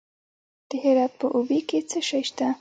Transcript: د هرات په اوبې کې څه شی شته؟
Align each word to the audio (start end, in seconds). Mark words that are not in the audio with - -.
د 0.69 0.71
هرات 0.83 1.13
په 1.19 1.27
اوبې 1.35 1.59
کې 1.67 1.79
څه 1.89 1.99
شی 2.09 2.21
شته؟ 2.29 2.47